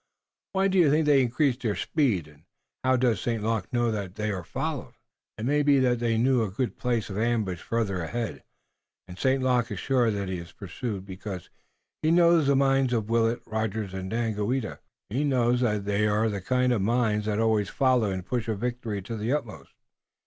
[0.53, 2.45] Why do you think they increased their speed, and
[2.83, 3.43] how does St.
[3.43, 4.95] Luc know that they are followed?"
[5.37, 8.41] "It may be that they know a good place of ambush farther ahead,
[9.07, 9.43] and St.
[9.43, 11.51] Luc is sure that he is pursued, because
[12.01, 14.79] he knows the minds of Willet, Rogers and Daganoweda.
[15.11, 19.03] He knows they are the kind of minds that always follow and push a victory
[19.03, 19.75] to the utmost.